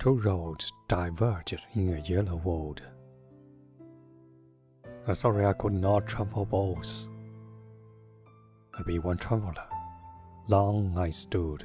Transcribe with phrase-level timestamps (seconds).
[0.00, 2.80] Two roads diverged in a yellow wood.
[5.06, 7.06] I'm sorry I could not travel both.
[8.72, 9.66] I'll be one traveler.
[10.48, 11.64] Long I stood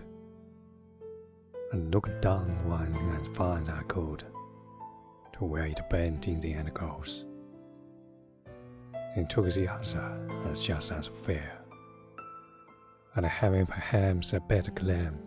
[1.71, 4.25] and looked down one as far as I could
[5.37, 7.23] to where it bent in the end goes.
[9.15, 11.61] And took the other as just as fair,
[13.15, 15.19] and having perhaps a better claim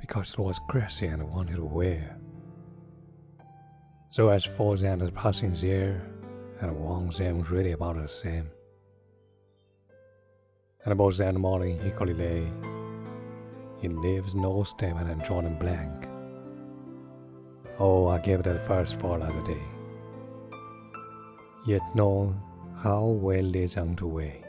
[0.00, 2.16] because it was grassy and wanted to wear.
[4.10, 6.02] So as for the passing there,
[6.60, 8.50] and one them was really about the same.
[10.84, 12.50] And both that morning equally lay,
[13.80, 16.08] he leaves no statement and drawn blank.
[17.78, 19.62] Oh, I gave that first fall of the day.
[21.66, 22.34] Yet know
[22.82, 24.44] how well is under way.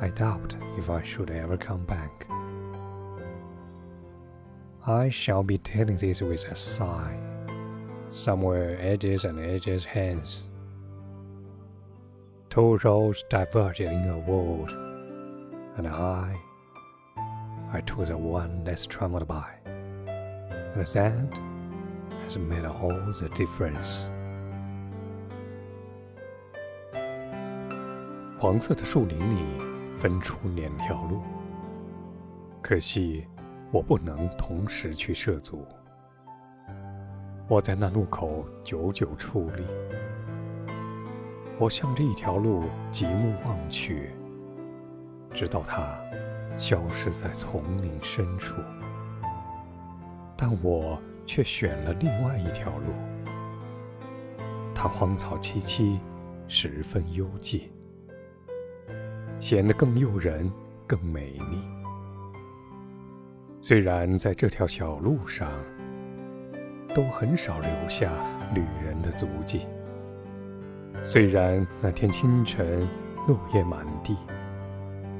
[0.00, 2.26] I doubt if I should ever come back.
[4.85, 7.17] I shall be telling this with a sigh,
[8.11, 10.43] somewhere edges and edges hence.
[12.49, 14.71] Two roads diverged in a world,
[15.77, 16.37] and I,
[17.73, 21.33] I took the one less traveled by, and that
[22.23, 24.09] has made all the difference.
[28.37, 29.43] 黄色的树林里
[29.97, 31.23] 分出两条路，
[32.61, 33.25] 可惜
[33.72, 35.64] 我不能同时去涉足。
[37.48, 39.64] 我在那路口久久矗立，
[41.58, 44.10] 我向着一条路极目望去，
[45.32, 45.98] 直到它
[46.56, 48.54] 消失在丛林深处。
[50.36, 52.92] 但我却选了另外一条路，
[54.74, 55.98] 它荒草萋萋，
[56.48, 57.62] 十分幽寂，
[59.38, 60.50] 显得更诱人，
[60.86, 61.79] 更美丽。
[63.62, 65.46] 虽然在这条小路上，
[66.94, 68.10] 都很少留下
[68.54, 69.66] 旅人的足迹。
[71.04, 72.88] 虽然那天清晨
[73.28, 74.16] 落叶满地，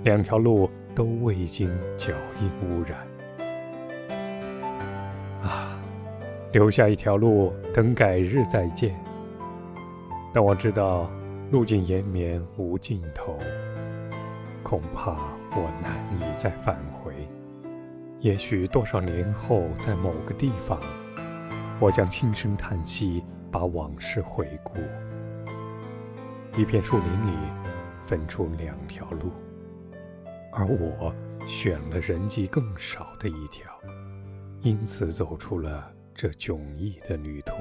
[0.05, 1.69] 两条路都未经
[1.99, 3.07] 脚印污染。
[5.43, 5.79] 啊，
[6.53, 8.99] 留下一条路，等改日再见。
[10.33, 11.11] 但我知道
[11.51, 13.39] 路径延绵无尽头，
[14.63, 15.11] 恐怕
[15.55, 17.13] 我难以再返回。
[18.21, 20.79] 也许多少年后，在某个地方，
[21.81, 24.75] 我将轻声叹息，把往事回顾。
[26.55, 27.39] 一片树林里
[28.05, 29.33] 分出两条路，
[30.53, 31.15] 而我
[31.47, 33.73] 选了人迹更少的一条，
[34.61, 37.55] 因此走出了这迥异的旅途。